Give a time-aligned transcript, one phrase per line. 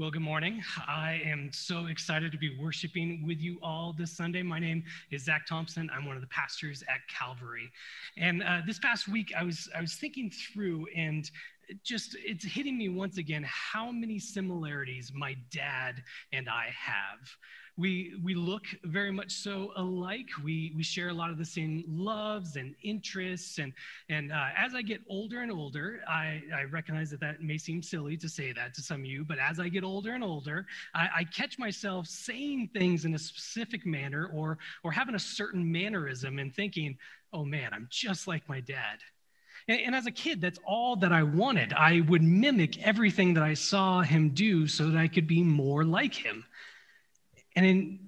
[0.00, 0.62] Well, good morning.
[0.88, 4.42] I am so excited to be worshiping with you all this Sunday.
[4.42, 5.90] My name is Zach Thompson.
[5.94, 7.70] I'm one of the pastors at Calvary.
[8.16, 11.30] And uh, this past week, I was I was thinking through, and
[11.84, 17.28] just it's hitting me once again how many similarities my dad and I have.
[17.80, 20.28] We, we look very much so alike.
[20.44, 23.58] We, we share a lot of the same loves and interests.
[23.58, 23.72] And,
[24.10, 27.82] and uh, as I get older and older, I, I recognize that that may seem
[27.82, 30.66] silly to say that to some of you, but as I get older and older,
[30.94, 35.72] I, I catch myself saying things in a specific manner or, or having a certain
[35.72, 36.98] mannerism and thinking,
[37.32, 38.98] oh man, I'm just like my dad.
[39.68, 41.72] And, and, as a kid, that's all that I wanted.
[41.72, 45.84] I would mimic everything that I saw him do so that I could be more
[45.84, 46.44] like him.
[47.56, 47.98] And in,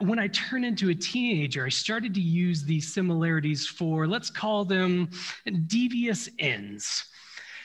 [0.00, 4.64] when I turned into a teenager, I started to use these similarities for, let's call
[4.64, 5.10] them
[5.66, 7.04] devious ends.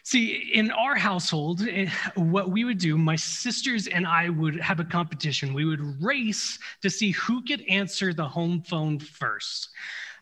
[0.04, 4.80] See, in our household, eh, what we would do, my sisters and I would have
[4.80, 5.54] a competition.
[5.54, 9.70] We would race to see who could answer the home phone first.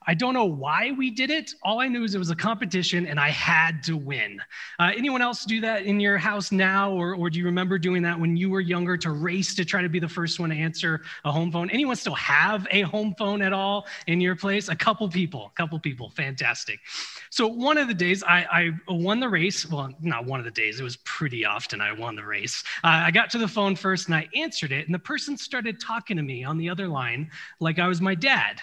[0.08, 1.54] I don't know why we did it.
[1.64, 4.40] All I knew is it was a competition and I had to win.
[4.80, 8.04] Uh, anyone else do that in your house now, or, or do you remember doing
[8.04, 10.56] that when you were younger to race to try to be the first one to
[10.56, 11.70] answer a home phone?
[11.70, 14.70] Anyone still have a home phone at all in your place?
[14.70, 16.12] A couple people, a couple people.
[16.12, 16.80] Fantastic.
[17.30, 19.70] So one of the days I, I won the race.
[19.70, 22.64] Well, not one of the days, it was pretty often I won the race.
[22.84, 25.80] Uh, I got to the phone first and I answered it, and the person started
[25.80, 28.62] talking to me on the other line like I was my dad.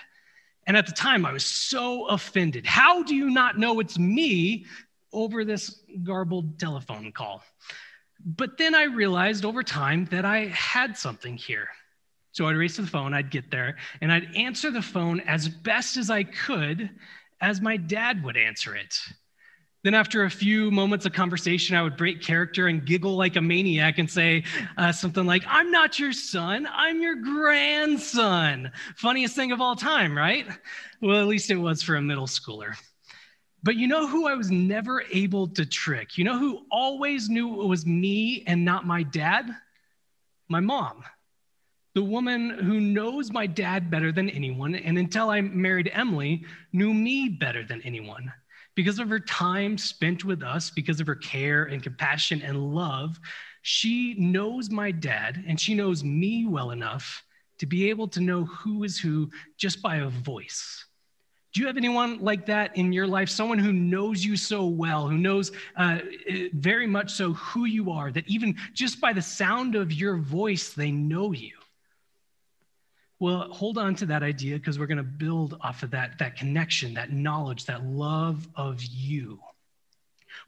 [0.66, 2.66] And at the time, I was so offended.
[2.66, 4.66] How do you not know it's me
[5.12, 7.42] over this garbled telephone call?
[8.24, 11.68] But then I realized over time that I had something here.
[12.30, 15.48] So I'd race to the phone, I'd get there, and I'd answer the phone as
[15.48, 16.90] best as I could
[17.40, 18.98] as my dad would answer it.
[19.84, 23.40] Then, after a few moments of conversation, I would break character and giggle like a
[23.40, 24.44] maniac and say
[24.76, 28.70] uh, something like, I'm not your son, I'm your grandson.
[28.96, 30.46] Funniest thing of all time, right?
[31.00, 32.76] Well, at least it was for a middle schooler.
[33.64, 36.16] But you know who I was never able to trick?
[36.16, 39.50] You know who always knew it was me and not my dad?
[40.48, 41.02] My mom.
[41.94, 46.94] The woman who knows my dad better than anyone, and until I married Emily, knew
[46.94, 48.32] me better than anyone.
[48.74, 53.18] Because of her time spent with us, because of her care and compassion and love,
[53.62, 57.22] she knows my dad and she knows me well enough
[57.58, 60.86] to be able to know who is who just by a voice.
[61.52, 63.28] Do you have anyone like that in your life?
[63.28, 65.98] Someone who knows you so well, who knows uh,
[66.54, 70.72] very much so who you are, that even just by the sound of your voice,
[70.72, 71.52] they know you?
[73.22, 76.34] Well, hold on to that idea because we're going to build off of that, that
[76.34, 79.38] connection, that knowledge, that love of you.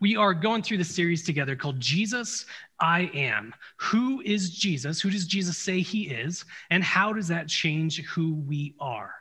[0.01, 2.47] We are going through the series together called Jesus,
[2.81, 3.55] I Am.
[3.77, 5.01] Who is Jesus?
[5.01, 6.45] Who does Jesus say he is?
[6.71, 9.15] And how does that change who we are?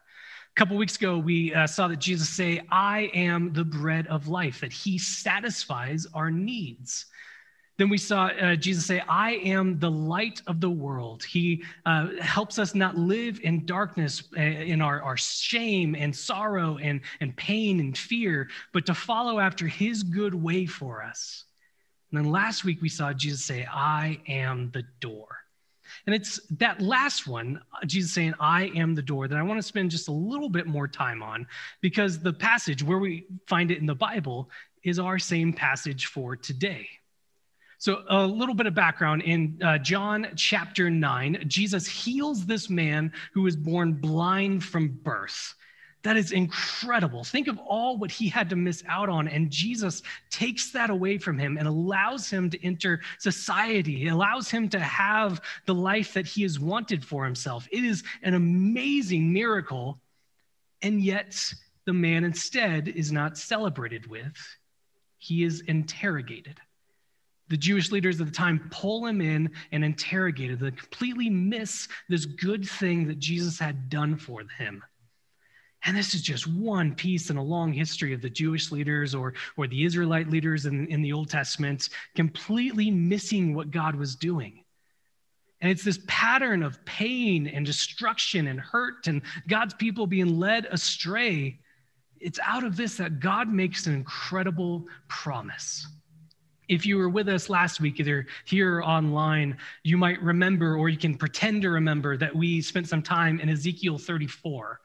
[0.49, 4.27] A couple weeks ago, we uh, saw that Jesus say, I am the bread of
[4.27, 7.05] life, that he satisfies our needs.
[7.77, 11.23] Then we saw uh, Jesus say, I am the light of the world.
[11.23, 16.77] He uh, helps us not live in darkness, uh, in our, our shame and sorrow
[16.77, 21.45] and, and pain and fear, but to follow after his good way for us.
[22.11, 25.39] And then last week we saw Jesus say, I am the door.
[26.05, 29.67] And it's that last one, Jesus saying, I am the door, that I want to
[29.67, 31.47] spend just a little bit more time on
[31.81, 34.49] because the passage where we find it in the Bible
[34.83, 36.87] is our same passage for today.
[37.83, 43.11] So, a little bit of background in uh, John chapter 9, Jesus heals this man
[43.33, 45.53] who was born blind from birth.
[46.03, 47.25] That is incredible.
[47.25, 51.17] Think of all what he had to miss out on, and Jesus takes that away
[51.17, 53.97] from him and allows him to enter society.
[53.97, 57.67] He allows him to have the life that he has wanted for himself.
[57.69, 59.99] It is an amazing miracle,
[60.81, 61.35] and yet
[61.83, 64.37] the man instead is not celebrated with,
[65.17, 66.61] he is interrogated.
[67.53, 70.57] The Jewish leaders at the time pull him in and interrogate him.
[70.57, 74.83] They completely miss this good thing that Jesus had done for him.
[75.85, 79.35] And this is just one piece in a long history of the Jewish leaders or,
[79.55, 84.63] or the Israelite leaders in, in the Old Testament completely missing what God was doing.
[85.61, 90.65] And it's this pattern of pain and destruction and hurt and God's people being led
[90.71, 91.59] astray.
[92.19, 95.85] It's out of this that God makes an incredible promise.
[96.69, 100.89] If you were with us last week, either here or online, you might remember, or
[100.89, 104.79] you can pretend to remember, that we spent some time in Ezekiel 34.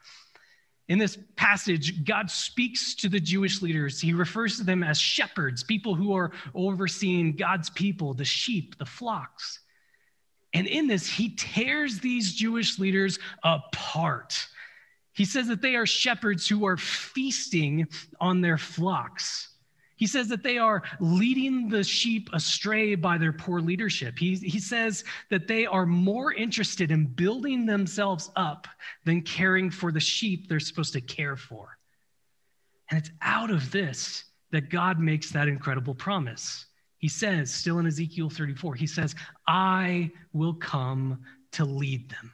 [0.89, 4.01] In this passage, God speaks to the Jewish leaders.
[4.01, 8.87] He refers to them as shepherds, people who are overseeing God's people, the sheep, the
[8.87, 9.61] flocks.
[10.55, 14.49] And in this, he tears these Jewish leaders apart.
[15.13, 17.87] He says that they are shepherds who are feasting
[18.19, 19.48] on their flocks.
[19.99, 24.17] He says that they are leading the sheep astray by their poor leadership.
[24.17, 28.69] He, he says that they are more interested in building themselves up
[29.05, 31.77] than caring for the sheep they're supposed to care for.
[32.91, 36.67] And it's out of this that God makes that incredible promise.
[36.99, 39.17] He says, still in Ezekiel 34, he says,
[39.49, 42.31] I will come to lead them.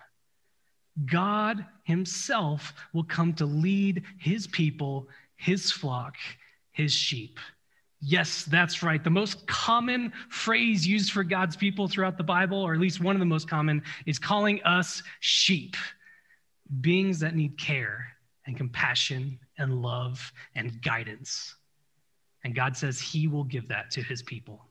[1.06, 6.16] God himself will come to lead his people, his flock,
[6.74, 7.38] his sheep.
[8.00, 9.02] Yes, that's right.
[9.02, 13.16] The most common phrase used for God's people throughout the Bible, or at least one
[13.16, 15.74] of the most common, is calling us sheep,
[16.82, 18.04] beings that need care
[18.46, 21.54] and compassion and love and guidance.
[22.44, 24.66] And God says he will give that to his people.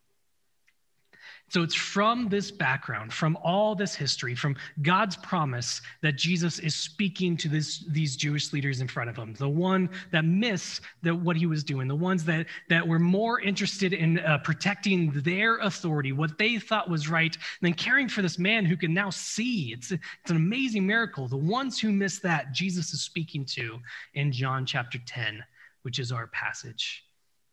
[1.54, 6.74] So it's from this background, from all this history, from God's promise that Jesus is
[6.74, 11.36] speaking to this, these Jewish leaders in front of him, the one that miss what
[11.36, 16.12] he was doing, the ones that, that were more interested in uh, protecting their authority,
[16.12, 19.74] what they thought was right, than caring for this man who can now see.
[19.74, 21.28] It's, it's an amazing miracle.
[21.28, 23.80] The ones who miss that, Jesus is speaking to
[24.16, 25.44] in John chapter 10,
[25.84, 27.03] which is our passage.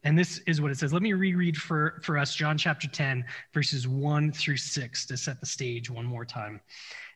[0.02, 0.92] And this is what it says.
[0.92, 5.40] Let me reread for, for us John chapter 10, verses 1 through 6 to set
[5.40, 6.60] the stage one more time.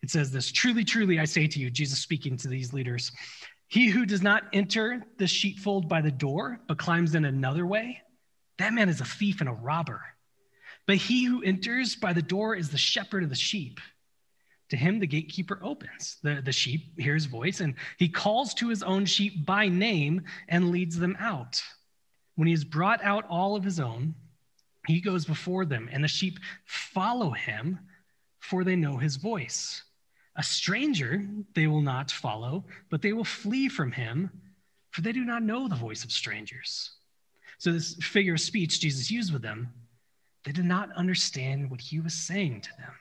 [0.03, 3.11] It says this Truly, truly, I say to you, Jesus speaking to these leaders,
[3.69, 8.03] he who does not enter the sheepfold by the door, but climbs in another way,
[8.59, 10.03] that man is a thief and a robber.
[10.87, 13.81] But he who enters by the door is the shepherd of the sheep.
[14.71, 16.19] To him, the gatekeeper opens.
[16.23, 20.23] The, the sheep hear his voice, and he calls to his own sheep by name
[20.49, 21.63] and leads them out.
[22.37, 24.15] When he has brought out all of his own,
[24.87, 27.79] he goes before them, and the sheep follow him,
[28.41, 29.83] for they know his voice.
[30.37, 34.31] A stranger they will not follow, but they will flee from him,
[34.91, 36.91] for they do not know the voice of strangers.
[37.59, 39.73] So, this figure of speech Jesus used with them,
[40.45, 42.93] they did not understand what he was saying to them.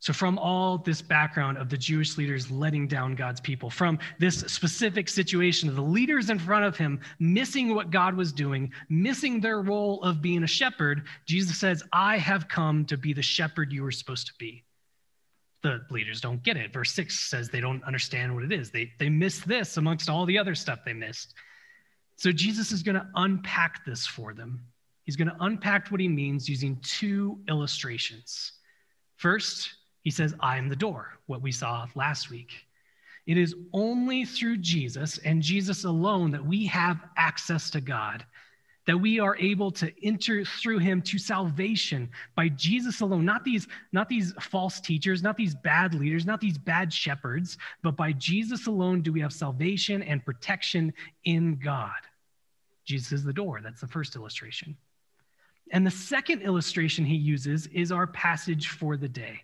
[0.00, 4.38] So, from all this background of the Jewish leaders letting down God's people, from this
[4.40, 9.40] specific situation of the leaders in front of him missing what God was doing, missing
[9.40, 13.74] their role of being a shepherd, Jesus says, I have come to be the shepherd
[13.74, 14.64] you were supposed to be.
[15.62, 16.72] The leaders don't get it.
[16.72, 18.70] Verse 6 says they don't understand what it is.
[18.70, 21.34] They, they miss this amongst all the other stuff they missed.
[22.16, 24.64] So, Jesus is going to unpack this for them.
[25.04, 28.52] He's going to unpack what he means using two illustrations.
[29.16, 32.52] First, he says, I am the door, what we saw last week.
[33.26, 38.24] It is only through Jesus and Jesus alone that we have access to God,
[38.86, 43.24] that we are able to enter through him to salvation by Jesus alone.
[43.24, 47.94] Not these, not these false teachers, not these bad leaders, not these bad shepherds, but
[47.94, 50.92] by Jesus alone do we have salvation and protection
[51.24, 51.92] in God.
[52.84, 53.60] Jesus is the door.
[53.62, 54.76] That's the first illustration.
[55.72, 59.42] And the second illustration he uses is our passage for the day.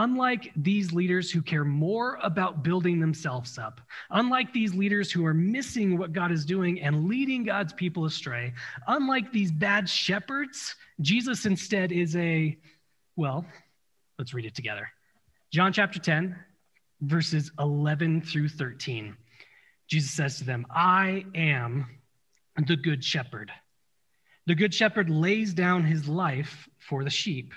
[0.00, 5.34] Unlike these leaders who care more about building themselves up, unlike these leaders who are
[5.34, 8.54] missing what God is doing and leading God's people astray,
[8.86, 12.56] unlike these bad shepherds, Jesus instead is a,
[13.16, 13.44] well,
[14.18, 14.88] let's read it together.
[15.52, 16.34] John chapter 10,
[17.02, 19.14] verses 11 through 13.
[19.86, 21.98] Jesus says to them, I am
[22.56, 23.52] the good shepherd.
[24.46, 27.52] The good shepherd lays down his life for the sheep.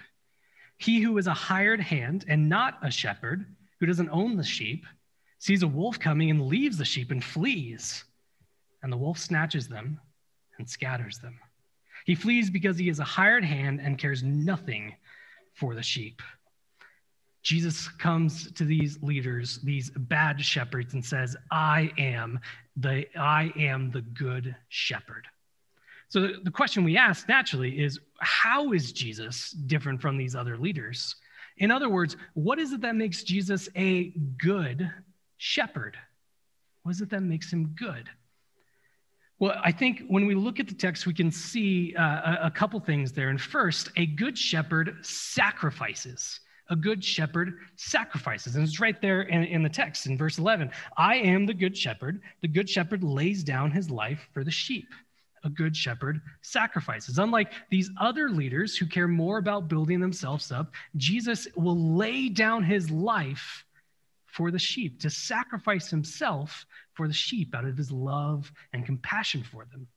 [0.83, 3.45] He who is a hired hand and not a shepherd,
[3.79, 4.85] who doesn't own the sheep,
[5.39, 8.03] sees a wolf coming and leaves the sheep and flees.
[8.81, 9.97] And the wolf snatches them
[10.57, 11.39] and scatters them.
[12.05, 14.93] He flees because he is a hired hand and cares nothing
[15.53, 16.21] for the sheep.
[17.43, 22.41] Jesus comes to these leaders, these bad shepherds, and says, I am
[22.75, 25.27] the I am the good shepherd.
[26.09, 30.57] So the, the question we ask naturally is how is Jesus different from these other
[30.57, 31.15] leaders?
[31.57, 34.91] In other words, what is it that makes Jesus a good
[35.37, 35.97] shepherd?
[36.83, 38.09] What is it that makes him good?
[39.39, 42.79] Well, I think when we look at the text, we can see uh, a, couple
[42.79, 43.29] things there.
[43.29, 46.39] And first, a good shepherd sacrifices.
[46.69, 48.55] A good shepherd sacrifices.
[48.55, 50.71] And it's right there in, in the text in verse 11.
[50.95, 52.21] I am the good shepherd.
[52.41, 54.87] The good shepherd lays down his life for the sheep
[55.43, 57.17] a good shepherd sacrifices.
[57.17, 62.63] Unlike these other leaders who care more about building themselves up, Jesus will lay down
[62.63, 63.65] his life
[64.25, 69.43] for the sheep, to sacrifice himself for the sheep out of his love and compassion
[69.43, 69.87] for them.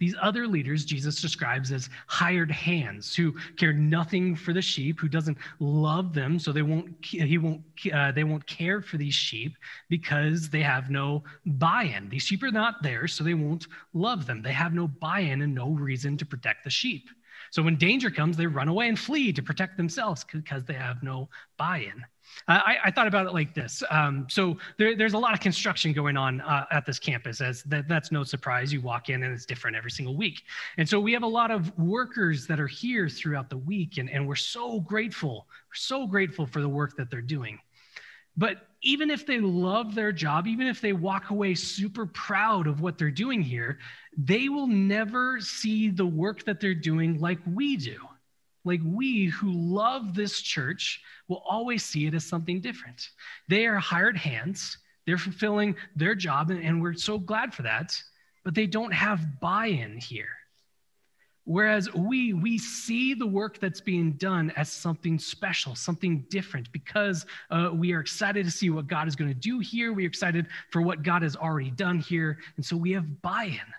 [0.00, 5.08] These other leaders Jesus describes as hired hands who care nothing for the sheep, who
[5.08, 7.62] doesn't love them, so they won't he won't
[7.94, 9.56] uh, they won't care for these sheep
[9.88, 12.08] because they have no buy-in.
[12.08, 14.42] These sheep are not there, so they won't love them.
[14.42, 17.08] They have no buy-in and no reason to protect the sheep.
[17.50, 21.02] So when danger comes, they run away and flee to protect themselves because they have
[21.02, 21.28] no
[21.58, 22.04] buy-in.
[22.48, 23.82] I, I, thought about it like this.
[23.90, 27.40] Um, so there, there's a lot of construction going on uh, at this campus.
[27.40, 28.72] As that, that's no surprise.
[28.72, 30.42] You walk in and it's different every single week.
[30.78, 34.10] And so we have a lot of workers that are here throughout the week, and,
[34.10, 35.46] and we're so grateful.
[35.68, 37.58] We're so grateful for the work that they're doing.
[38.36, 42.80] But even if they love their job, even if they walk away super proud of
[42.80, 43.78] what they're doing here,
[44.16, 47.96] they will never see the work that they're doing like we do.
[48.64, 53.08] Like we who love this church will always see it as something different.
[53.48, 58.00] They are hired hands, they're fulfilling their job, and we're so glad for that,
[58.44, 60.28] but they don't have buy in here.
[61.44, 67.26] Whereas we, we see the work that's being done as something special, something different, because
[67.50, 69.92] uh, we are excited to see what God is going to do here.
[69.92, 72.38] We're excited for what God has already done here.
[72.56, 73.74] And so we have buy in.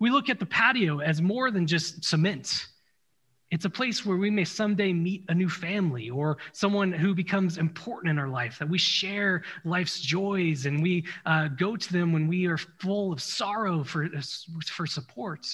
[0.00, 2.66] We look at the patio as more than just cement.
[3.52, 7.58] It's a place where we may someday meet a new family or someone who becomes
[7.58, 12.14] important in our life, that we share life's joys and we uh, go to them
[12.14, 14.08] when we are full of sorrow for,
[14.64, 15.46] for support.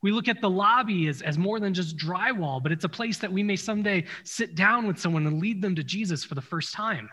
[0.00, 3.18] We look at the lobby as, as more than just drywall, but it's a place
[3.18, 6.40] that we may someday sit down with someone and lead them to Jesus for the
[6.40, 7.10] first time.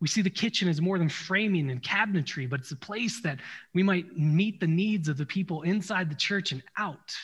[0.00, 3.40] We see the kitchen as more than framing and cabinetry, but it's a place that
[3.74, 7.14] we might meet the needs of the people inside the church and out.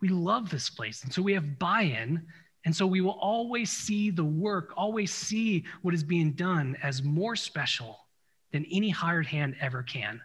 [0.00, 1.04] We love this place.
[1.04, 2.26] And so we have buy in.
[2.64, 7.02] And so we will always see the work, always see what is being done as
[7.02, 8.00] more special
[8.52, 10.20] than any hired hand ever can.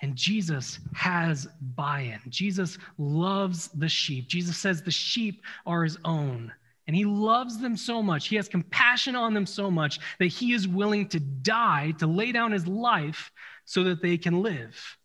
[0.00, 1.46] And Jesus has
[1.76, 2.20] buy in.
[2.28, 4.26] Jesus loves the sheep.
[4.26, 6.52] Jesus says the sheep are his own.
[6.88, 10.52] And he loves them so much, he has compassion on them so much that he
[10.52, 13.30] is willing to die, to lay down his life
[13.64, 14.98] so that they can live.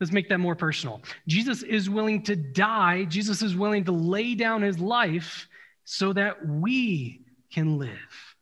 [0.00, 1.02] Let's make that more personal.
[1.26, 5.48] Jesus is willing to die, Jesus is willing to lay down his life
[5.84, 7.22] so that we
[7.52, 8.34] can live.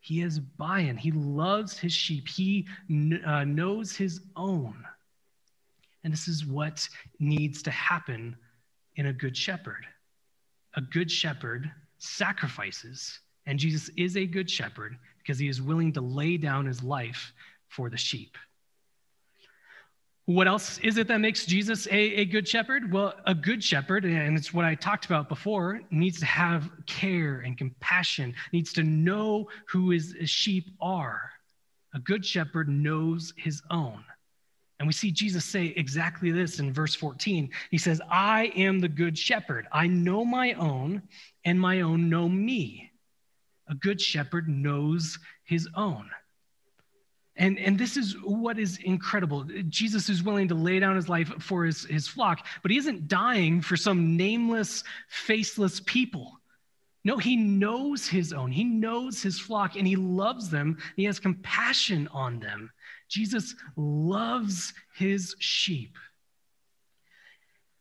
[0.00, 2.66] He is buy in, he loves his sheep, he
[3.26, 4.84] uh, knows his own.
[6.04, 8.36] And this is what needs to happen
[8.96, 9.86] in a good shepherd.
[10.74, 16.00] A good shepherd sacrifices, and Jesus is a good shepherd because he is willing to
[16.00, 17.32] lay down his life
[17.68, 18.36] for the sheep.
[20.28, 22.92] What else is it that makes Jesus a, a good shepherd?
[22.92, 27.40] Well, a good shepherd, and it's what I talked about before, needs to have care
[27.40, 31.30] and compassion, needs to know who his sheep are.
[31.94, 34.04] A good shepherd knows his own.
[34.78, 37.48] And we see Jesus say exactly this in verse 14.
[37.70, 39.66] He says, I am the good shepherd.
[39.72, 41.04] I know my own,
[41.46, 42.92] and my own know me.
[43.70, 46.10] A good shepherd knows his own.
[47.38, 49.44] And, and this is what is incredible.
[49.68, 53.06] Jesus is willing to lay down his life for his, his flock, but he isn't
[53.06, 56.40] dying for some nameless, faceless people.
[57.04, 58.50] No, he knows his own.
[58.50, 60.78] He knows his flock and he loves them.
[60.96, 62.72] He has compassion on them.
[63.08, 65.96] Jesus loves his sheep.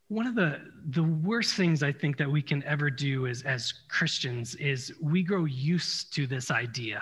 [0.08, 3.74] One of the, the worst things I think that we can ever do as, as
[3.90, 7.02] Christians is we grow used to this idea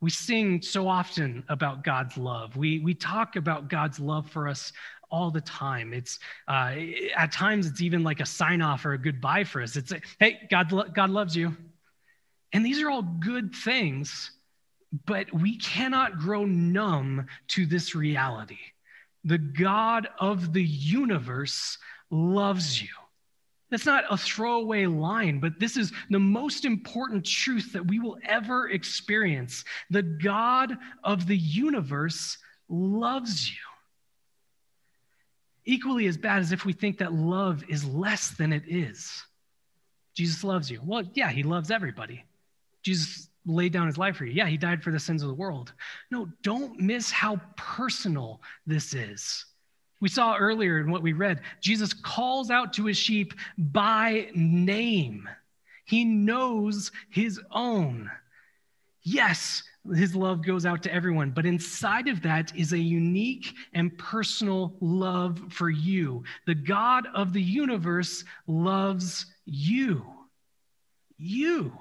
[0.00, 2.56] we sing so often about God's love.
[2.56, 4.72] We, we talk about God's love for us
[5.10, 5.92] all the time.
[5.94, 6.74] It's uh,
[7.16, 9.76] at times it's even like a sign off or a goodbye for us.
[9.76, 11.56] It's a, hey, God, God loves you.
[12.52, 14.30] And these are all good things,
[15.06, 18.58] but we cannot grow numb to this reality.
[19.24, 21.78] The God of the universe
[22.10, 22.88] loves you.
[23.70, 28.16] That's not a throwaway line, but this is the most important truth that we will
[28.24, 29.64] ever experience.
[29.90, 33.56] The God of the universe loves you.
[35.64, 39.24] Equally as bad as if we think that love is less than it is.
[40.14, 40.80] Jesus loves you.
[40.84, 42.24] Well, yeah, he loves everybody.
[42.82, 44.32] Jesus laid down his life for you.
[44.32, 45.72] Yeah, he died for the sins of the world.
[46.12, 49.44] No, don't miss how personal this is.
[50.00, 55.28] We saw earlier in what we read, Jesus calls out to his sheep by name.
[55.84, 58.10] He knows his own.
[59.02, 59.62] Yes,
[59.94, 64.74] his love goes out to everyone, but inside of that is a unique and personal
[64.80, 66.24] love for you.
[66.46, 70.04] The God of the universe loves you.
[71.18, 71.72] You.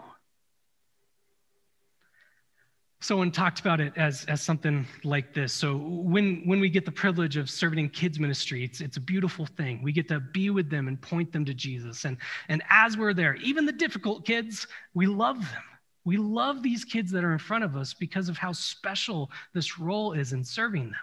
[3.01, 5.53] Someone talked about it as, as something like this.
[5.53, 9.01] So when, when we get the privilege of serving in kids ministry, it's, it's a
[9.01, 9.81] beautiful thing.
[9.83, 12.05] We get to be with them and point them to Jesus.
[12.05, 12.17] And,
[12.49, 15.63] and as we're there, even the difficult kids, we love them.
[16.03, 19.79] We love these kids that are in front of us because of how special this
[19.79, 20.95] role is in serving them.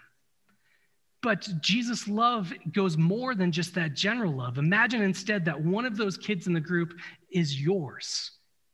[1.23, 4.59] But Jesus' love goes more than just that general love.
[4.59, 6.95] Imagine instead that one of those kids in the group
[7.31, 8.33] is yours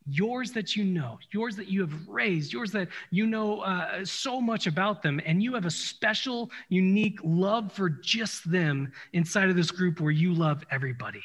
[0.09, 4.41] yours that you know, yours that you have raised, yours that you know uh, so
[4.41, 9.55] much about them, and you have a special, unique love for just them inside of
[9.55, 11.23] this group where you love everybody.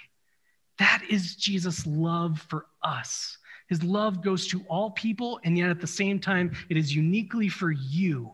[0.79, 3.39] That is Jesus' love for us.
[3.69, 7.49] His love goes to all people, and yet at the same time, it is uniquely
[7.49, 8.33] for you.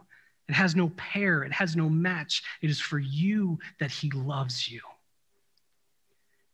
[0.49, 2.43] It has no pair, it has no match.
[2.61, 4.81] It is for you that he loves you.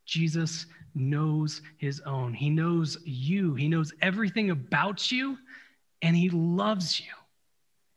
[0.07, 2.33] Jesus knows his own.
[2.33, 3.55] He knows you.
[3.55, 5.37] He knows everything about you,
[6.01, 7.13] and he loves you.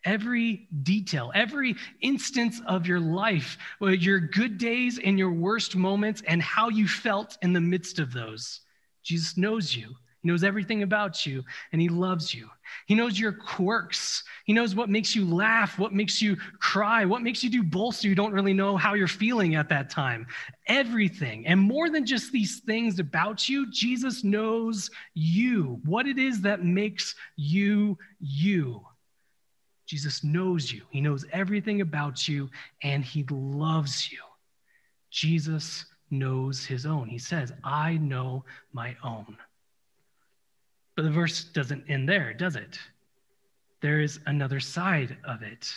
[0.06, 6.42] Every detail, every instance of your life, your good days and your worst moments, and
[6.42, 8.62] how you felt in the midst of those.
[9.04, 9.96] Jesus knows you.
[10.22, 12.50] He knows everything about you and he loves you.
[12.88, 14.24] He knows your quirks.
[14.46, 17.96] He knows what makes you laugh, what makes you cry, what makes you do both
[17.96, 20.28] so you don't really know how you're feeling at that time.
[20.68, 21.48] Everything.
[21.48, 26.64] And more than just these things about you, Jesus knows you, what it is that
[26.66, 28.86] makes you you.
[29.86, 30.82] Jesus knows you.
[30.90, 32.50] He knows everything about you
[32.84, 34.20] and he loves you.
[35.10, 37.08] Jesus knows his own.
[37.08, 39.38] He says, I know my own.
[41.00, 42.78] But the verse doesn't end there, does it?
[43.80, 45.74] There is another side of it.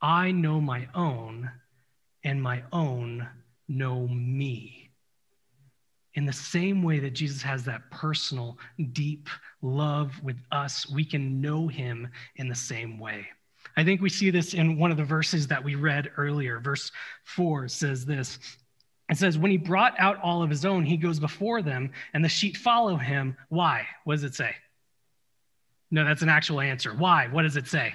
[0.00, 1.50] I know my own,
[2.22, 3.26] and my own
[3.66, 4.90] know me.
[6.14, 8.58] In the same way that Jesus has that personal,
[8.92, 9.28] deep
[9.60, 13.26] love with us, we can know him in the same way.
[13.76, 16.60] I think we see this in one of the verses that we read earlier.
[16.60, 16.92] Verse
[17.24, 18.38] 4 says this
[19.08, 22.24] it says, when he brought out all of his own, he goes before them, and
[22.24, 23.36] the sheep follow him.
[23.48, 23.86] Why?
[24.04, 24.54] What does it say?
[25.90, 26.92] No, that's an actual answer.
[26.92, 27.28] Why?
[27.28, 27.94] What does it say?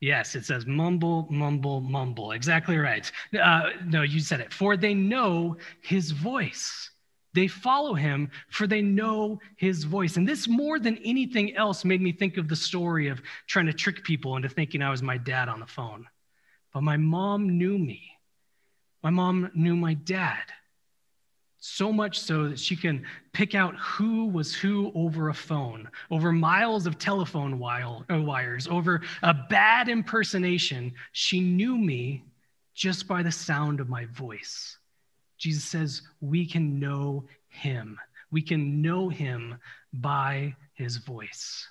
[0.00, 2.32] Yes, it says mumble, mumble, mumble.
[2.32, 3.10] Exactly right.
[3.40, 4.52] Uh, no, you said it.
[4.52, 6.90] For they know his voice.
[7.34, 10.16] They follow him, for they know his voice.
[10.16, 13.72] And this, more than anything else, made me think of the story of trying to
[13.72, 16.06] trick people into thinking I was my dad on the phone.
[16.74, 18.02] But my mom knew me.
[19.02, 20.44] My mom knew my dad,
[21.58, 26.32] so much so that she can pick out who was who over a phone, over
[26.32, 30.92] miles of telephone uh, wires, over a bad impersonation.
[31.12, 32.24] She knew me
[32.74, 34.78] just by the sound of my voice.
[35.36, 37.98] Jesus says we can know him.
[38.30, 39.56] We can know him
[39.92, 41.66] by his voice.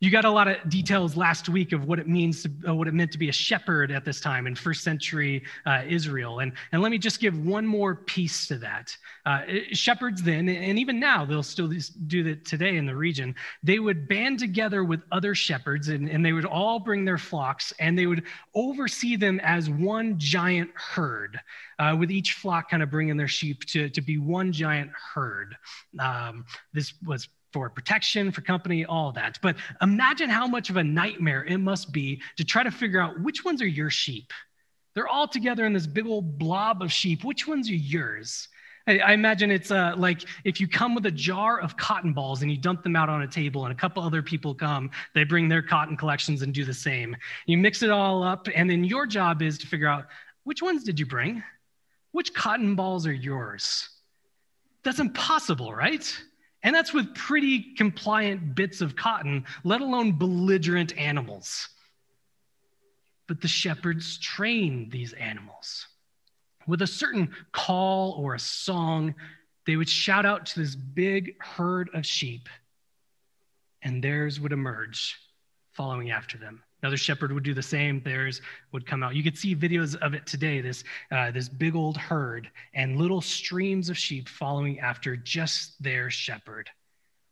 [0.00, 2.86] You got a lot of details last week of what it means, to, uh, what
[2.86, 6.40] it meant to be a shepherd at this time in first century uh, Israel.
[6.40, 8.96] And, and let me just give one more piece to that.
[9.24, 11.72] Uh, shepherds then, and even now, they'll still
[12.06, 16.24] do that today in the region, they would band together with other shepherds and, and
[16.24, 18.22] they would all bring their flocks and they would
[18.54, 21.40] oversee them as one giant herd,
[21.78, 25.56] uh, with each flock kind of bringing their sheep to, to be one giant herd.
[25.98, 29.38] Um, this was for protection, for company, all that.
[29.40, 33.18] But imagine how much of a nightmare it must be to try to figure out
[33.22, 34.30] which ones are your sheep.
[34.94, 37.24] They're all together in this big old blob of sheep.
[37.24, 38.48] Which ones are yours?
[38.86, 42.50] I, imagine it's uh, like if you come with a jar of cotton balls and
[42.50, 45.48] you dump them out on a table, and a couple other people come, they bring
[45.48, 47.16] their cotton collections and do the same.
[47.46, 50.08] You mix it all up, and then your job is to figure out
[50.44, 51.42] which ones did you bring?
[52.12, 53.88] Which cotton balls are yours?
[54.84, 56.06] That's impossible, right?
[56.62, 61.68] And that's with pretty compliant bits of cotton, let alone belligerent animals.
[63.28, 65.86] But the shepherds train these animals.
[66.66, 69.14] With a certain call or a song,
[69.66, 72.48] they would shout out to this big herd of sheep,
[73.82, 75.16] and theirs would emerge
[75.72, 76.62] following after them.
[76.82, 78.02] Another shepherd would do the same.
[78.02, 79.14] Theirs would come out.
[79.14, 80.60] You could see videos of it today.
[80.60, 86.10] This uh, this big old herd and little streams of sheep following after just their
[86.10, 86.68] shepherd.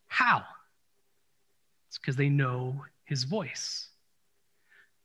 [0.07, 0.45] How?
[1.89, 3.89] It's because they know his voice.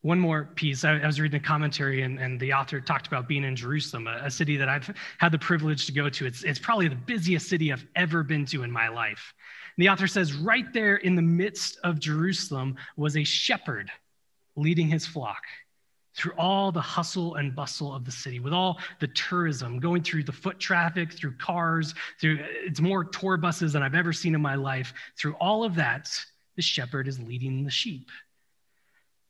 [0.02, 0.84] One more piece.
[0.84, 4.06] I, I was reading a commentary, and, and, the author talked about being in Jerusalem,
[4.06, 6.24] a, a city that I've had the privilege to go to.
[6.24, 9.34] It's, it's probably the busiest city I've ever been to in my life.
[9.76, 13.90] And the author says, right there in the midst of Jerusalem was a shepherd
[14.60, 15.42] leading his flock
[16.16, 20.24] through all the hustle and bustle of the city, with all the tourism, going through
[20.24, 24.40] the foot traffic, through cars, through it's more tour buses than I've ever seen in
[24.40, 24.92] my life.
[25.16, 26.10] Through all of that,
[26.56, 28.10] the shepherd is leading the sheep.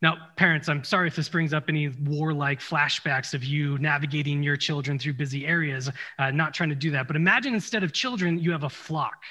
[0.02, 4.56] Now, parents, I'm sorry if this brings up any warlike flashbacks of you navigating your
[4.56, 5.90] children through busy areas.
[6.18, 9.22] Uh, not trying to do that, but imagine instead of children, you have a flock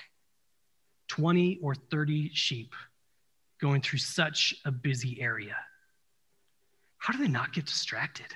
[1.08, 2.76] 20 or 30 sheep
[3.60, 5.56] going through such a busy area.
[7.00, 8.28] How do they not get distracted?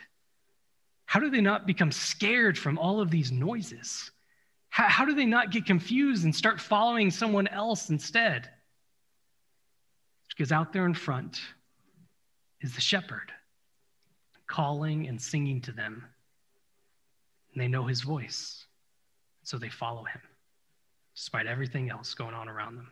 [1.05, 4.09] How do they not become scared from all of these noises?
[4.69, 8.49] How, how do they not get confused and start following someone else instead?
[10.29, 11.39] Because out there in front
[12.61, 13.31] is the shepherd
[14.47, 16.05] calling and singing to them.
[17.53, 18.65] And they know his voice,
[19.43, 20.21] so they follow him,
[21.15, 22.89] despite everything else going on around them.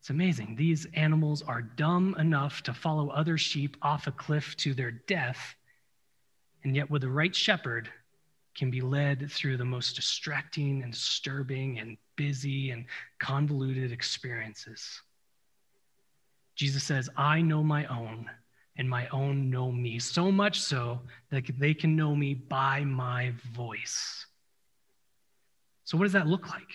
[0.00, 0.56] It's amazing.
[0.56, 5.54] These animals are dumb enough to follow other sheep off a cliff to their death,
[6.64, 7.88] and yet, with the right shepherd,
[8.56, 12.84] can be led through the most distracting and disturbing and busy and
[13.20, 15.00] convoluted experiences.
[16.56, 18.28] Jesus says, I know my own,
[18.76, 23.32] and my own know me, so much so that they can know me by my
[23.52, 24.26] voice.
[25.84, 26.68] So, what does that look like?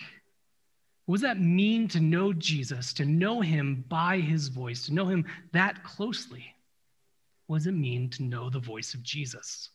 [1.06, 5.06] What does that mean to know Jesus, to know him by his voice, to know
[5.06, 6.46] him that closely?
[7.46, 9.68] What does it mean to know the voice of Jesus?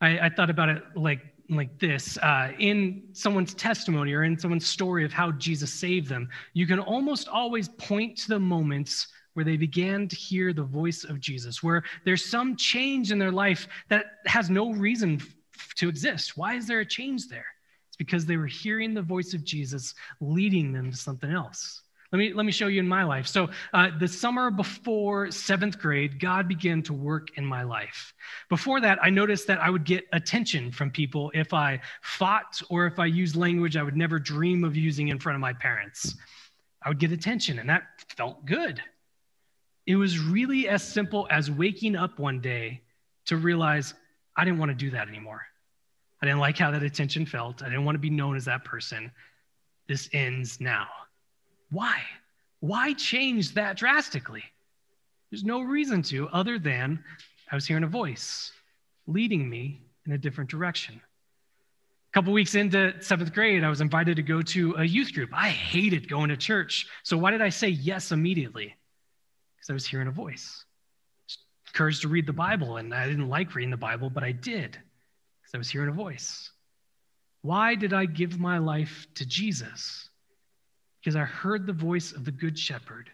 [0.00, 4.66] I, I thought about it like, like this uh, in someone's testimony or in someone's
[4.66, 9.44] story of how Jesus saved them, you can almost always point to the moments where
[9.44, 13.66] they began to hear the voice of Jesus, where there's some change in their life
[13.88, 15.20] that has no reason
[15.76, 16.36] to exist.
[16.36, 17.46] Why is there a change there?
[17.94, 21.82] It's because they were hearing the voice of Jesus leading them to something else.
[22.10, 23.28] Let me, let me show you in my life.
[23.28, 28.12] So, uh, the summer before seventh grade, God began to work in my life.
[28.48, 32.86] Before that, I noticed that I would get attention from people if I fought or
[32.86, 36.16] if I used language I would never dream of using in front of my parents.
[36.82, 37.84] I would get attention, and that
[38.16, 38.82] felt good.
[39.86, 42.80] It was really as simple as waking up one day
[43.26, 43.94] to realize
[44.36, 45.46] I didn't want to do that anymore.
[46.24, 47.60] I didn't like how that attention felt.
[47.60, 49.12] I didn't want to be known as that person.
[49.86, 50.86] This ends now.
[51.70, 52.00] Why?
[52.60, 54.42] Why change that drastically?
[55.30, 57.04] There's no reason to, other than
[57.52, 58.52] I was hearing a voice
[59.06, 60.94] leading me in a different direction.
[60.94, 65.28] A couple weeks into seventh grade, I was invited to go to a youth group.
[65.30, 66.86] I hated going to church.
[67.02, 68.74] So why did I say yes immediately?
[69.56, 70.64] Because I was hearing a voice.
[71.74, 74.78] Courage to read the Bible, and I didn't like reading the Bible, but I did
[75.54, 76.50] I was hearing a voice.
[77.42, 80.08] Why did I give my life to Jesus?
[81.04, 83.10] because I heard the voice of the Good Shepherd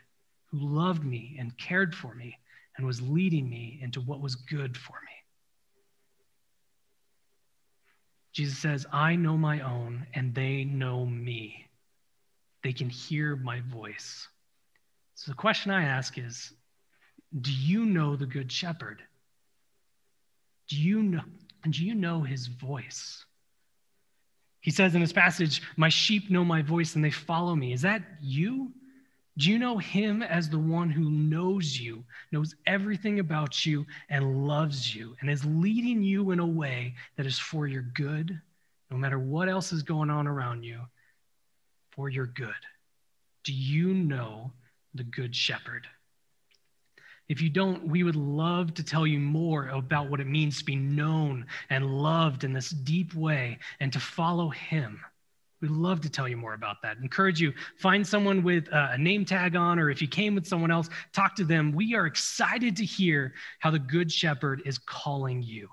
[0.46, 2.38] who loved me and cared for me
[2.76, 5.08] and was leading me into what was good for me.
[8.32, 11.66] Jesus says, I know my own and they know me.
[12.62, 14.28] They can hear my voice.
[15.16, 16.52] So the question I ask is
[17.40, 19.02] Do you know the Good Shepherd?
[20.68, 21.22] Do you know,
[21.68, 23.24] do you know his voice?
[24.60, 27.72] He says in this passage, My sheep know my voice and they follow me.
[27.72, 28.72] Is that you?
[29.38, 34.46] Do you know him as the one who knows you, knows everything about you, and
[34.46, 38.38] loves you, and is leading you in a way that is for your good,
[38.90, 40.80] no matter what else is going on around you,
[41.92, 42.52] for your good?
[43.44, 44.52] Do you know
[44.94, 45.86] the Good Shepherd?
[47.30, 50.64] If you don't, we would love to tell you more about what it means to
[50.64, 55.00] be known and loved in this deep way and to follow Him.
[55.60, 56.96] We'd love to tell you more about that.
[56.96, 60.44] Encourage you, find someone with uh, a name tag on, or if you came with
[60.44, 61.70] someone else, talk to them.
[61.70, 65.68] We are excited to hear how the Good Shepherd is calling you.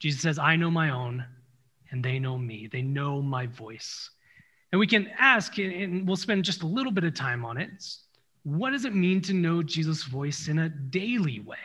[0.00, 1.24] Jesus says, I know my own,
[1.92, 2.66] and they know me.
[2.66, 4.10] They know my voice.
[4.72, 7.70] And we can ask, and we'll spend just a little bit of time on it
[8.42, 11.56] what does it mean to know Jesus' voice in a daily way?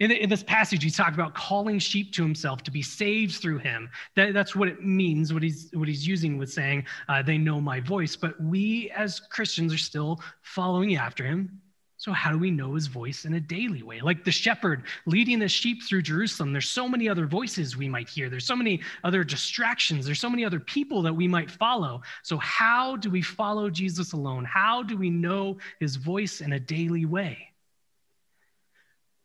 [0.00, 3.58] In, in this passage, he's talking about calling sheep to himself to be saved through
[3.58, 3.88] him.
[4.16, 7.60] That, that's what it means, what he's, what he's using with saying, uh, they know
[7.60, 8.16] my voice.
[8.16, 11.61] But we as Christians are still following after him,
[12.02, 14.00] so, how do we know his voice in a daily way?
[14.00, 18.08] Like the shepherd leading the sheep through Jerusalem, there's so many other voices we might
[18.08, 18.28] hear.
[18.28, 20.04] There's so many other distractions.
[20.04, 22.02] There's so many other people that we might follow.
[22.24, 24.44] So, how do we follow Jesus alone?
[24.44, 27.38] How do we know his voice in a daily way?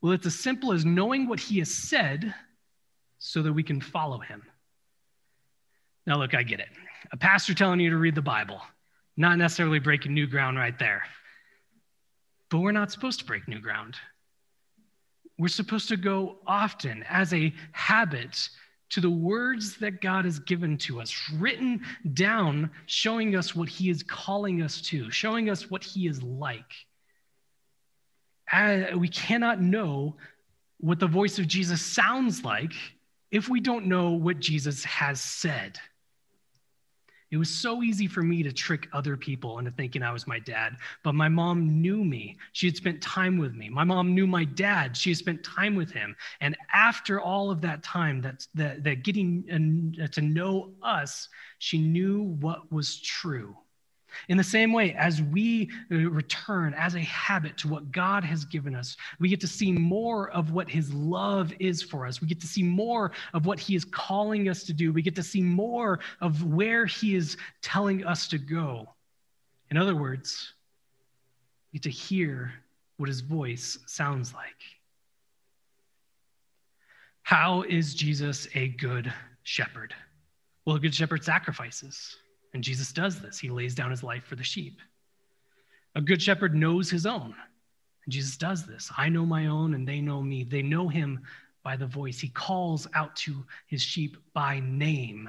[0.00, 2.32] Well, it's as simple as knowing what he has said
[3.18, 4.44] so that we can follow him.
[6.06, 6.68] Now, look, I get it.
[7.10, 8.60] A pastor telling you to read the Bible,
[9.16, 11.02] not necessarily breaking new ground right there.
[12.50, 13.96] But we're not supposed to break new ground.
[15.38, 18.48] We're supposed to go often as a habit
[18.90, 21.82] to the words that God has given to us, written
[22.14, 26.72] down, showing us what He is calling us to, showing us what He is like.
[28.50, 30.16] Uh, we cannot know
[30.78, 32.72] what the voice of Jesus sounds like
[33.30, 35.78] if we don't know what Jesus has said.
[37.30, 40.38] It was so easy for me to trick other people into thinking I was my
[40.38, 42.38] dad, but my mom knew me.
[42.52, 43.68] She had spent time with me.
[43.68, 44.96] My mom knew my dad.
[44.96, 46.16] She had spent time with him.
[46.40, 51.78] And after all of that time, that, that, that getting uh, to know us, she
[51.78, 53.56] knew what was true.
[54.28, 58.44] In the same way, as we uh, return as a habit to what God has
[58.44, 62.20] given us, we get to see more of what His love is for us.
[62.20, 64.92] We get to see more of what He is calling us to do.
[64.92, 68.88] We get to see more of where He is telling us to go.
[69.70, 70.52] In other words,
[71.72, 72.52] we get to hear
[72.96, 74.44] what His voice sounds like.
[77.22, 79.94] How is Jesus a good shepherd?
[80.64, 82.16] Well, a good shepherd sacrifices.
[82.54, 83.38] And Jesus does this.
[83.38, 84.80] He lays down his life for the sheep.
[85.94, 87.34] A good shepherd knows his own.
[88.04, 88.90] And Jesus does this.
[88.96, 90.44] I know my own, and they know me.
[90.44, 91.20] They know him
[91.62, 92.18] by the voice.
[92.20, 95.28] He calls out to his sheep by name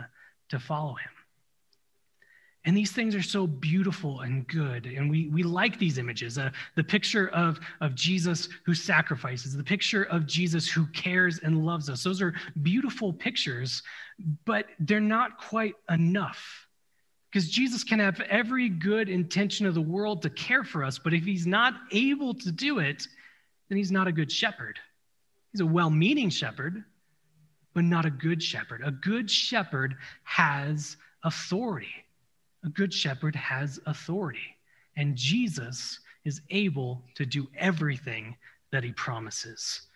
[0.50, 1.12] to follow him.
[2.66, 4.86] And these things are so beautiful and good.
[4.86, 9.64] And we, we like these images uh, the picture of, of Jesus who sacrifices, the
[9.64, 12.04] picture of Jesus who cares and loves us.
[12.04, 13.82] Those are beautiful pictures,
[14.46, 16.68] but they're not quite enough.
[17.32, 21.14] Because Jesus can have every good intention of the world to care for us, but
[21.14, 23.08] if he's not able to do it,
[23.68, 24.80] then he's not a good shepherd.
[25.52, 26.84] He's a well meaning shepherd,
[27.74, 28.82] but not a good shepherd.
[28.84, 31.94] A good shepherd has authority.
[32.66, 34.56] A good shepherd has authority.
[34.98, 38.36] And Jesus is able to do everything
[38.72, 39.88] that he promises.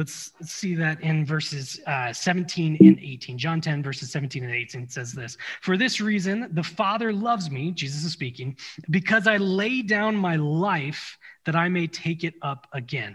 [0.00, 3.36] Let's see that in verses uh, 17 and 18.
[3.36, 7.70] John 10, verses 17 and 18 says this For this reason, the Father loves me,
[7.70, 8.56] Jesus is speaking,
[8.88, 13.14] because I lay down my life that I may take it up again.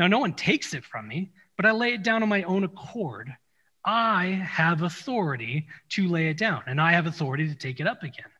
[0.00, 2.64] Now, no one takes it from me, but I lay it down on my own
[2.64, 3.32] accord.
[3.84, 8.02] I have authority to lay it down, and I have authority to take it up
[8.02, 8.32] again.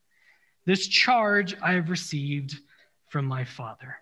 [0.64, 2.58] This charge I have received
[3.10, 3.96] from my Father.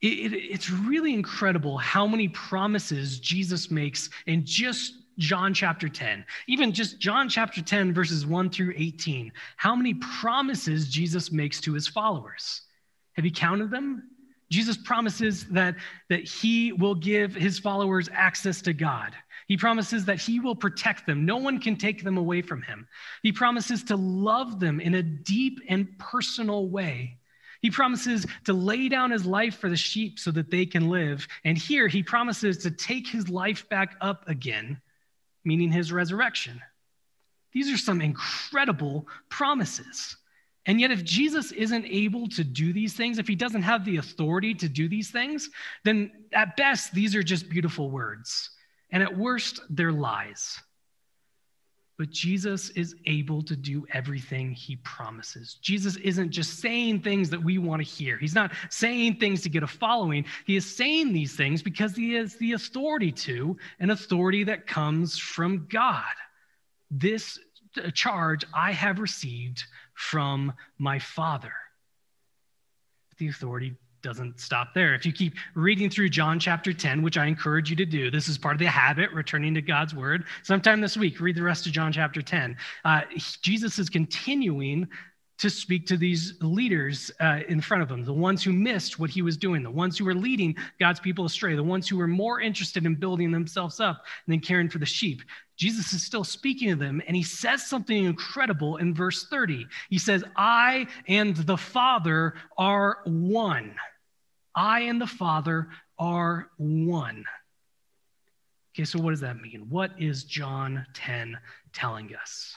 [0.00, 6.24] It, it, it's really incredible how many promises Jesus makes in just John chapter 10,
[6.46, 9.32] even just John chapter 10, verses 1 through 18.
[9.56, 12.62] How many promises Jesus makes to his followers?
[13.14, 14.04] Have you counted them?
[14.50, 15.74] Jesus promises that,
[16.08, 19.12] that he will give his followers access to God.
[19.48, 21.26] He promises that he will protect them.
[21.26, 22.86] No one can take them away from him.
[23.22, 27.17] He promises to love them in a deep and personal way.
[27.60, 31.26] He promises to lay down his life for the sheep so that they can live.
[31.44, 34.80] And here he promises to take his life back up again,
[35.44, 36.60] meaning his resurrection.
[37.52, 40.16] These are some incredible promises.
[40.66, 43.96] And yet, if Jesus isn't able to do these things, if he doesn't have the
[43.96, 45.48] authority to do these things,
[45.82, 48.50] then at best, these are just beautiful words.
[48.90, 50.60] And at worst, they're lies.
[51.98, 55.58] But Jesus is able to do everything he promises.
[55.60, 58.16] Jesus isn't just saying things that we want to hear.
[58.16, 60.24] He's not saying things to get a following.
[60.46, 65.18] He is saying these things because he has the authority to, an authority that comes
[65.18, 66.04] from God.
[66.88, 67.36] This
[67.76, 71.52] uh, charge I have received from my Father.
[73.18, 74.94] The authority doesn't stop there.
[74.94, 78.28] If you keep reading through John chapter 10, which I encourage you to do, this
[78.28, 80.24] is part of the habit, returning to God's word.
[80.42, 82.56] Sometime this week, read the rest of John chapter 10.
[82.84, 83.02] Uh,
[83.42, 84.88] Jesus is continuing
[85.38, 89.08] to speak to these leaders uh, in front of him, the ones who missed what
[89.08, 92.08] he was doing, the ones who were leading God's people astray, the ones who were
[92.08, 95.22] more interested in building themselves up than caring for the sheep.
[95.58, 99.66] Jesus is still speaking to them, and he says something incredible in verse 30.
[99.90, 103.74] He says, I and the Father are one.
[104.54, 105.68] I and the Father
[105.98, 107.24] are one.
[108.72, 109.66] Okay, so what does that mean?
[109.68, 111.36] What is John 10
[111.72, 112.54] telling us?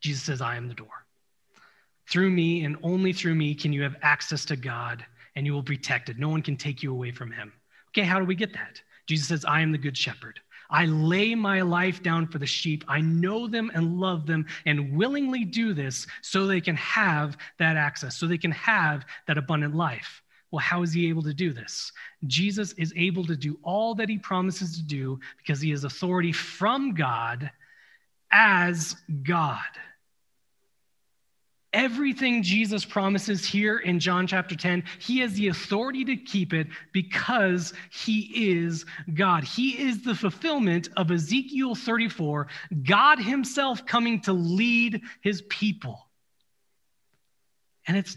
[0.00, 1.06] Jesus says, I am the door.
[2.08, 5.62] Through me and only through me can you have access to God and you will
[5.62, 6.18] be protected.
[6.18, 7.52] No one can take you away from him.
[7.90, 8.80] Okay, how do we get that?
[9.06, 10.40] Jesus says, I am the good shepherd.
[10.70, 12.84] I lay my life down for the sheep.
[12.88, 17.76] I know them and love them and willingly do this so they can have that
[17.76, 20.22] access, so they can have that abundant life.
[20.50, 21.92] Well, how is he able to do this?
[22.26, 26.32] Jesus is able to do all that he promises to do because he has authority
[26.32, 27.50] from God
[28.30, 29.58] as God.
[31.72, 36.68] Everything Jesus promises here in John chapter 10, he has the authority to keep it
[36.92, 39.44] because he is God.
[39.44, 42.46] He is the fulfillment of Ezekiel 34,
[42.84, 46.06] God himself coming to lead his people.
[47.88, 48.16] And it's,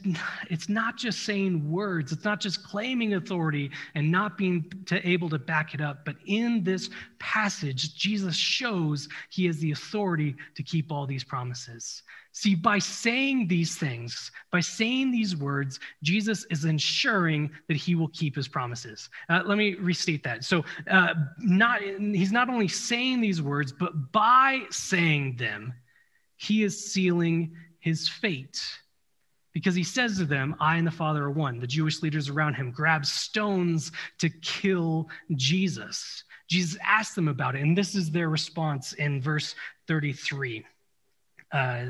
[0.49, 5.29] it's not just saying words, it's not just claiming authority and not being to, able
[5.29, 10.63] to back it up, but in this passage, Jesus shows he has the authority to
[10.63, 12.01] keep all these promises.
[12.39, 18.07] See, by saying these things, by saying these words, Jesus is ensuring that he will
[18.07, 19.09] keep his promises.
[19.27, 20.45] Uh, let me restate that.
[20.45, 25.73] So, uh, not, he's not only saying these words, but by saying them,
[26.37, 28.65] he is sealing his fate
[29.51, 31.59] because he says to them, I and the Father are one.
[31.59, 36.23] The Jewish leaders around him grab stones to kill Jesus.
[36.47, 39.55] Jesus asked them about it, and this is their response in verse
[39.89, 40.63] 33.
[41.51, 41.85] Uh,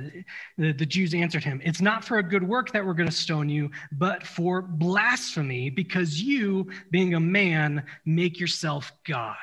[0.58, 3.16] the, the Jews answered him, It's not for a good work that we're going to
[3.16, 9.36] stone you, but for blasphemy, because you, being a man, make yourself God.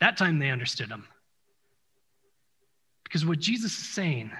[0.00, 1.04] That time they understood him.
[3.04, 4.32] Because what Jesus is saying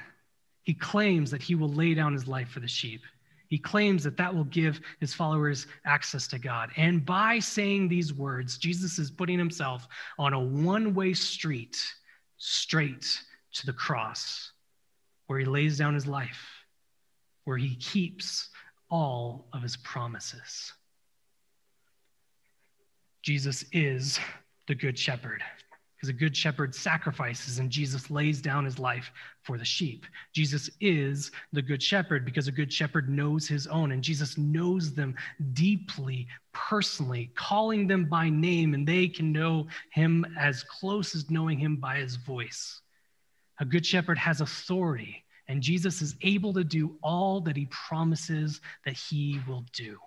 [0.62, 3.02] he claims that he will lay down his life for the sheep.
[3.48, 6.70] He claims that that will give his followers access to God.
[6.76, 11.76] And by saying these words, Jesus is putting himself on a one way street
[12.36, 13.20] straight
[13.52, 14.52] to the cross,
[15.26, 16.46] where he lays down his life,
[17.44, 18.48] where he keeps
[18.90, 20.72] all of his promises.
[23.22, 24.18] Jesus is
[24.66, 25.42] the Good Shepherd
[26.00, 30.06] because a good shepherd sacrifices and Jesus lays down his life for the sheep.
[30.32, 34.94] Jesus is the good shepherd because a good shepherd knows his own and Jesus knows
[34.94, 35.14] them
[35.52, 41.58] deeply, personally, calling them by name, and they can know him as close as knowing
[41.58, 42.80] him by his voice.
[43.60, 48.60] A good shepherd has authority, and Jesus is able to do all that he promises
[48.86, 49.98] that he will do.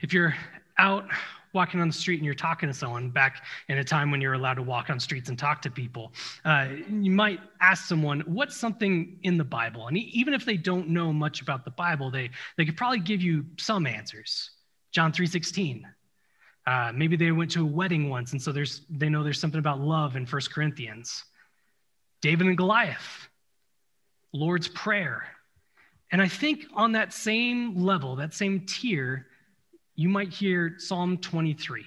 [0.00, 0.34] If you're
[0.76, 1.06] out
[1.52, 4.34] walking on the street and you're talking to someone back in a time when you're
[4.34, 6.12] allowed to walk on streets and talk to people,
[6.44, 9.86] uh, you might ask someone, What's something in the Bible?
[9.86, 13.22] And even if they don't know much about the Bible, they, they could probably give
[13.22, 14.50] you some answers.
[14.92, 15.82] John 3.16.
[16.66, 19.60] Uh, maybe they went to a wedding once, and so there's, they know there's something
[19.60, 21.24] about love in First Corinthians.
[22.20, 23.28] David and Goliath,
[24.32, 25.24] Lord's Prayer.
[26.10, 29.26] And I think on that same level, that same tier,
[29.94, 31.84] you might hear Psalm 23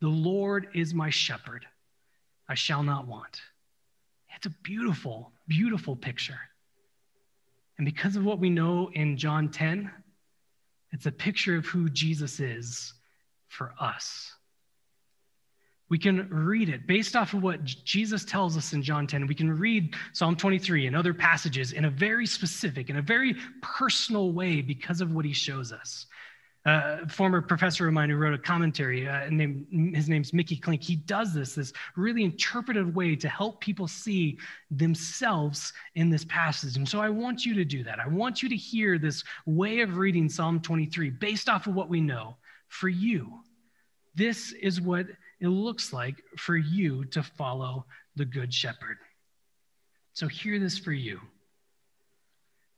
[0.00, 1.66] The Lord is my shepherd,
[2.48, 3.40] I shall not want.
[4.36, 6.38] It's a beautiful, beautiful picture.
[7.78, 9.90] And because of what we know in John 10,
[10.92, 12.94] it's a picture of who Jesus is
[13.52, 14.32] for us.
[15.92, 19.26] We can read it based off of what Jesus tells us in John 10.
[19.26, 23.36] We can read Psalm 23 and other passages in a very specific, in a very
[23.60, 26.06] personal way because of what he shows us.
[26.64, 30.56] Uh, a former professor of mine who wrote a commentary, uh, named, his name's Mickey
[30.56, 30.82] Klink.
[30.82, 34.38] He does this, this really interpretive way to help people see
[34.70, 36.78] themselves in this passage.
[36.78, 37.98] And so I want you to do that.
[37.98, 41.90] I want you to hear this way of reading Psalm 23 based off of what
[41.90, 42.36] we know
[42.72, 43.40] for you.
[44.14, 45.06] This is what
[45.40, 47.84] it looks like for you to follow
[48.16, 48.96] the Good Shepherd.
[50.14, 51.20] So hear this for you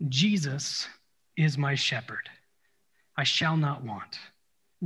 [0.08, 0.88] Jesus
[1.36, 2.28] is my shepherd.
[3.16, 4.18] I shall not want.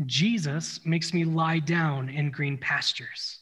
[0.07, 3.41] Jesus makes me lie down in green pastures.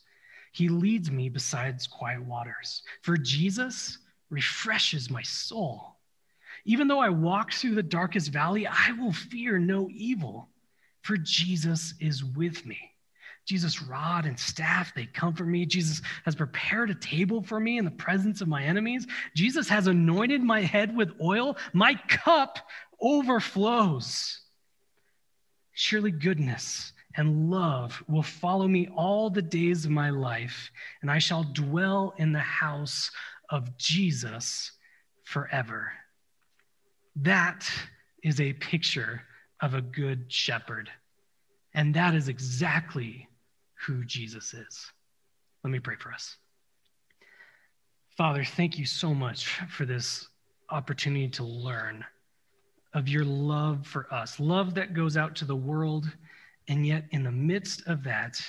[0.53, 2.83] He leads me beside quiet waters.
[3.03, 3.99] For Jesus
[4.31, 5.97] refreshes my soul.
[6.65, 10.49] Even though I walk through the darkest valley, I will fear no evil,
[11.07, 12.79] for Jesus is with me.
[13.47, 15.65] Jesus' rod and staff, they comfort me.
[15.65, 19.07] Jesus has prepared a table for me in the presence of my enemies.
[19.37, 21.57] Jesus has anointed my head with oil.
[21.73, 22.59] My cup
[23.01, 24.41] overflows.
[25.75, 31.19] Surely goodness and love will follow me all the days of my life, and I
[31.19, 33.13] shall dwell in the house
[33.49, 34.73] of Jesus
[35.23, 35.93] forever.
[37.15, 37.71] That
[38.25, 39.23] is a picture
[39.61, 40.91] of a good shepherd.
[41.75, 43.29] And that is exactly
[43.87, 44.93] who Jesus is.
[45.63, 46.37] Let me pray for us.
[48.17, 50.29] Father, thank you so much for this
[50.71, 52.05] opportunity to learn
[52.95, 56.11] of your love for us, love that goes out to the world,
[56.69, 58.41] and yet in the midst of that,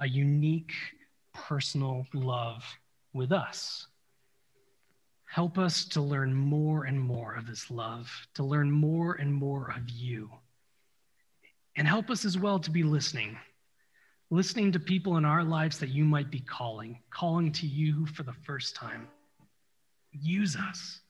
[0.00, 0.72] a unique
[1.32, 2.64] personal love
[3.12, 3.86] with us.
[5.26, 9.72] Help us to learn more and more of this love, to learn more and more
[9.74, 10.28] of you.
[11.76, 13.36] And help us as well to be listening,
[14.30, 18.22] listening to people in our lives that you might be calling, calling to you for
[18.22, 19.08] the first time.
[20.12, 21.00] use us.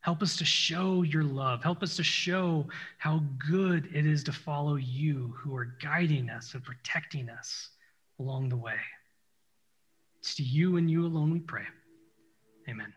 [0.00, 1.64] Help us to show your love.
[1.64, 2.64] Help us to show
[2.98, 7.70] how good it is to follow you who are guiding us and protecting us
[8.20, 8.78] along the way.
[10.20, 11.64] It's to you and you alone we pray.
[12.68, 12.92] Amen.